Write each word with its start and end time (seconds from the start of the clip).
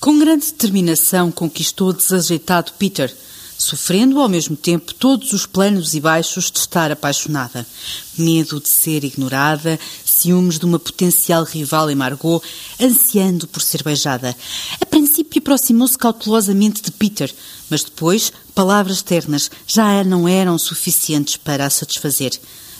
Com 0.00 0.18
grande 0.18 0.46
determinação 0.46 1.30
conquistou 1.30 1.90
o 1.90 1.92
desajeitado 1.92 2.72
Peter, 2.78 3.14
sofrendo 3.58 4.18
ao 4.18 4.30
mesmo 4.30 4.56
tempo 4.56 4.94
todos 4.94 5.34
os 5.34 5.44
planos 5.44 5.92
e 5.92 6.00
baixos 6.00 6.50
de 6.50 6.58
estar 6.58 6.90
apaixonada. 6.90 7.66
Medo 8.16 8.58
de 8.58 8.70
ser 8.70 9.04
ignorada, 9.04 9.78
ciúmes 10.02 10.58
de 10.58 10.64
uma 10.64 10.78
potencial 10.78 11.44
rival 11.44 11.90
em 11.90 11.94
Margot, 11.94 12.42
ansiando 12.80 13.46
por 13.46 13.60
ser 13.60 13.82
beijada. 13.82 14.34
A 14.80 14.86
princípio 14.86 15.38
aproximou-se 15.38 15.98
cautelosamente 15.98 16.80
de 16.80 16.90
Peter, 16.92 17.30
mas 17.68 17.84
depois 17.84 18.32
palavras 18.54 19.02
ternas 19.02 19.50
já 19.66 20.02
não 20.02 20.26
eram 20.26 20.58
suficientes 20.58 21.36
para 21.36 21.66
a 21.66 21.70
satisfazer. 21.70 22.32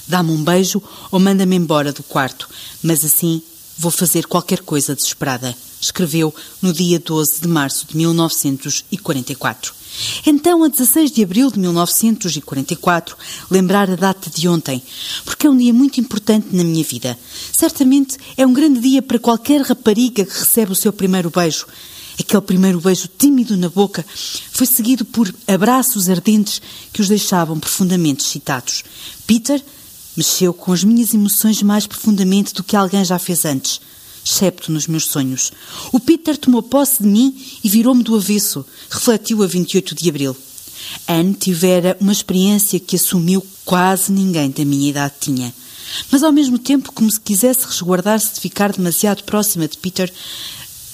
Dá-me 0.09 0.30
um 0.30 0.43
beijo 0.43 0.82
ou 1.11 1.21
manda-me 1.21 1.55
embora 1.55 1.93
do 1.93 2.02
quarto, 2.02 2.48
mas 2.82 3.05
assim 3.05 3.43
vou 3.77 3.91
fazer 3.91 4.27
qualquer 4.27 4.61
coisa 4.61 4.96
desesperada, 4.96 5.55
escreveu 5.81 6.35
no 6.61 6.73
dia 6.73 6.99
12 6.99 7.41
de 7.41 7.49
março 7.49 7.87
de 7.89 7.96
1944. 7.96 9.81
Então, 10.27 10.63
a 10.63 10.68
16 10.68 11.11
de 11.11 11.23
abril 11.23 11.50
de 11.50 11.59
1944, 11.59 13.17
lembrar 13.50 13.90
a 13.90 13.96
data 13.96 14.31
de 14.31 14.49
ontem, 14.49 14.82
porque 15.25 15.46
é 15.46 15.51
um 15.51 15.57
dia 15.57 15.73
muito 15.73 16.01
importante 16.01 16.49
na 16.53 16.63
minha 16.63 16.85
vida. 16.85 17.18
Certamente 17.53 18.17
é 18.37 18.46
um 18.46 18.53
grande 18.53 18.81
dia 18.81 19.03
para 19.03 19.18
qualquer 19.18 19.63
rapariga 19.63 20.25
que 20.25 20.39
recebe 20.39 20.73
o 20.73 20.77
seu 20.77 20.93
primeiro 20.93 21.31
beijo. 21.31 21.67
Aquele 22.18 22.43
primeiro 22.43 22.81
beijo 22.81 23.09
tímido 23.18 23.57
na 23.57 23.68
boca 23.68 24.04
foi 24.53 24.67
seguido 24.67 25.04
por 25.04 25.35
abraços 25.46 26.09
ardentes 26.09 26.61
que 26.93 27.01
os 27.01 27.09
deixavam 27.09 27.59
profundamente 27.59 28.25
excitados. 28.25 28.85
Peter 29.26 29.62
mexeu 30.17 30.53
com 30.53 30.73
as 30.73 30.85
minhas 30.85 31.15
emoções 31.15 31.62
mais 31.62 31.87
profundamente 31.87 32.53
do 32.53 32.62
que 32.62 32.77
alguém 32.77 33.05
já 33.05 33.19
fez 33.19 33.45
antes 33.45 33.81
excepto 34.25 34.70
nos 34.73 34.87
meus 34.87 35.06
sonhos. 35.06 35.53
O 35.92 36.01
Peter 36.01 36.37
tomou 36.37 36.62
posse 36.62 37.03
de 37.03 37.09
mim 37.09 37.34
e 37.62 37.69
virou-me 37.69 38.03
do 38.03 38.17
avesso, 38.17 38.65
refletiu 38.91 39.43
a 39.43 39.47
28 39.47 39.95
de 39.95 40.09
abril. 40.09 40.37
Anne 41.07 41.35
tivera 41.35 41.97
uma 42.01 42.12
experiência 42.12 42.81
que 42.81 42.97
assumiu 42.97 43.45
quase 43.65 44.12
ninguém 44.12 44.51
da 44.51 44.65
minha 44.65 44.91
idade 44.91 45.15
tinha. 45.21 45.55
Mas 46.11 46.23
ao 46.23 46.33
mesmo 46.33 46.59
tempo, 46.59 46.93
como 46.93 47.11
se 47.11 47.21
quisesse 47.21 47.67
resguardar-se 47.67 48.35
de 48.35 48.41
ficar 48.41 48.73
demasiado 48.73 49.25
próxima 49.25 49.67
de 49.67 49.77
Peter, 49.77 50.12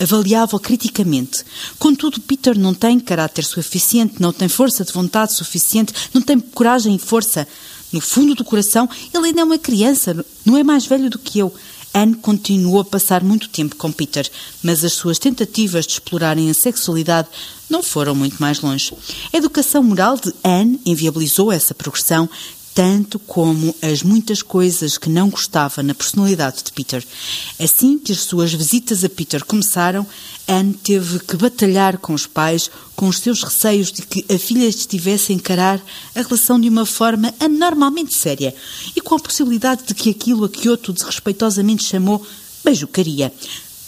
avaliava-o 0.01 0.61
criticamente. 0.61 1.45
Contudo, 1.79 2.21
Peter 2.21 2.59
não 2.59 2.75
tem 2.75 2.99
caráter 3.01 3.45
suficiente, 3.45 4.21
não 4.21 4.33
tem 4.33 4.49
força 4.49 4.85
de 4.85 4.93
vontade 4.93 5.33
suficiente, 5.33 5.93
não 6.13 6.23
tem 6.23 6.39
coragem 6.39 6.95
e 6.95 6.99
força. 6.99 7.47
No 7.93 8.01
fundo 8.01 8.35
do 8.35 8.45
coração, 8.45 8.89
ele 9.15 9.27
ainda 9.27 9.41
é 9.43 9.45
uma 9.45 9.59
criança, 9.59 10.25
não 10.45 10.57
é 10.57 10.65
mais 10.65 10.87
velho 10.87 11.09
do 11.09 11.19
que 11.19 11.39
eu. 11.39 11.55
Anne 11.97 12.15
continuou 12.17 12.81
a 12.81 12.85
passar 12.85 13.25
muito 13.25 13.49
tempo 13.49 13.75
com 13.75 13.91
Peter, 13.91 14.31
mas 14.63 14.85
as 14.85 14.93
suas 14.93 15.19
tentativas 15.19 15.87
de 15.87 15.93
explorarem 15.93 16.51
a 16.51 16.55
sexualidade 16.55 17.29
não 17.71 17.83
foram 17.83 18.15
muito 18.15 18.37
mais 18.39 18.61
longe. 18.61 18.93
A 19.33 19.37
educação 19.39 19.83
moral 19.83 20.19
de 20.19 20.31
Anne 20.45 20.79
inviabilizou 20.85 21.51
essa 21.51 21.75
progressão, 21.75 22.29
tanto 22.77 23.19
como 23.19 23.75
as 23.81 24.03
muitas 24.03 24.43
coisas 24.43 24.99
que 24.99 25.09
não 25.09 25.31
gostava 25.31 25.83
na 25.83 25.95
personalidade 25.95 26.63
de 26.63 26.71
Peter. 26.71 27.03
Assim 27.59 27.99
que 27.99 28.13
as 28.13 28.19
suas 28.19 28.53
visitas 28.53 29.03
a 29.03 29.09
Peter 29.09 29.43
começaram, 29.47 30.07
Anne 30.47 30.75
teve 30.75 31.21
que 31.21 31.39
batalhar 31.39 31.97
com 31.97 32.13
os 32.13 32.27
pais, 32.27 32.71
com 32.95 33.09
os 33.09 33.19
seus 33.21 33.43
receios 33.43 33.91
de 33.91 34.03
que 34.03 34.27
a 34.31 34.39
filha 34.39 34.67
estivesse 34.67 35.33
a 35.33 35.35
encarar 35.35 35.81
a 36.15 36.21
relação 36.21 36.61
de 36.61 36.69
uma 36.69 36.85
forma 36.85 37.35
anormalmente 37.41 38.13
séria 38.13 38.55
e 38.95 39.01
com 39.01 39.15
a 39.15 39.21
possibilidade 39.21 39.85
de 39.87 39.95
que 39.95 40.11
aquilo 40.11 40.45
a 40.45 40.49
que 40.51 40.69
outro 40.69 40.93
desrespeitosamente 40.93 41.83
chamou 41.83 42.23
beijucaria 42.63 43.33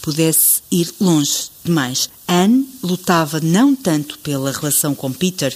pudesse 0.00 0.62
ir 0.70 0.94
longe 0.98 1.50
demais. 1.62 2.08
Anne 2.26 2.66
lutava 2.82 3.38
não 3.38 3.76
tanto 3.76 4.18
pela 4.20 4.50
relação 4.50 4.94
com 4.94 5.12
Peter, 5.12 5.54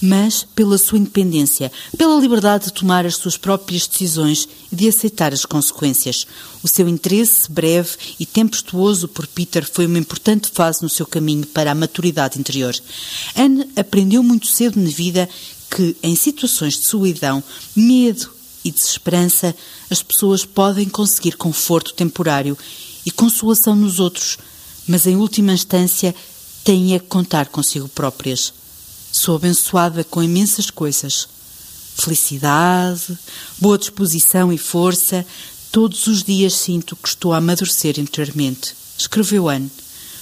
mas 0.00 0.46
pela 0.54 0.78
sua 0.78 0.98
independência, 0.98 1.72
pela 1.96 2.20
liberdade 2.20 2.66
de 2.66 2.72
tomar 2.72 3.06
as 3.06 3.16
suas 3.16 3.36
próprias 3.36 3.86
decisões 3.86 4.48
e 4.70 4.76
de 4.76 4.88
aceitar 4.88 5.32
as 5.32 5.44
consequências. 5.44 6.26
O 6.62 6.68
seu 6.68 6.88
interesse 6.88 7.50
breve 7.50 7.96
e 8.18 8.26
tempestuoso 8.26 9.08
por 9.08 9.26
Peter 9.26 9.68
foi 9.70 9.86
uma 9.86 9.98
importante 9.98 10.50
fase 10.50 10.82
no 10.82 10.88
seu 10.88 11.06
caminho 11.06 11.46
para 11.46 11.70
a 11.70 11.74
maturidade 11.74 12.38
interior. 12.38 12.74
Anne 13.34 13.68
aprendeu 13.76 14.22
muito 14.22 14.46
cedo 14.46 14.80
na 14.80 14.90
vida 14.90 15.28
que, 15.70 15.96
em 16.02 16.14
situações 16.14 16.74
de 16.74 16.86
solidão, 16.86 17.42
medo 17.74 18.30
e 18.64 18.70
desesperança, 18.70 19.54
as 19.90 20.02
pessoas 20.02 20.44
podem 20.44 20.88
conseguir 20.88 21.36
conforto 21.36 21.94
temporário 21.94 22.56
e 23.04 23.10
consolação 23.10 23.74
nos 23.74 24.00
outros, 24.00 24.36
mas 24.86 25.06
em 25.06 25.16
última 25.16 25.52
instância 25.52 26.14
têm 26.64 26.94
a 26.94 27.00
contar 27.00 27.46
consigo 27.46 27.88
próprias. 27.88 28.52
Sou 29.16 29.36
abençoada 29.36 30.04
com 30.04 30.22
imensas 30.22 30.70
coisas. 30.70 31.26
Felicidade, 31.96 33.18
boa 33.58 33.78
disposição 33.78 34.52
e 34.52 34.58
força. 34.58 35.24
Todos 35.72 36.06
os 36.06 36.22
dias 36.22 36.52
sinto 36.52 36.94
que 36.94 37.08
estou 37.08 37.32
a 37.32 37.38
amadurecer 37.38 37.98
interiormente. 37.98 38.74
Escreveu 38.96 39.48
Anne. 39.48 39.70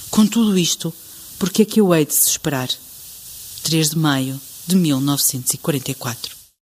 Com 0.09 0.25
tudo 0.25 0.57
isto, 0.57 0.93
por 1.37 1.49
que 1.49 1.63
é 1.63 1.65
que 1.65 1.81
eu 1.81 1.93
hei 1.93 2.05
de 2.05 2.13
desesperar? 2.13 2.69
3 3.63 3.89
de 3.89 3.97
maio 3.97 4.39
de 4.65 4.77
1944 4.77 6.44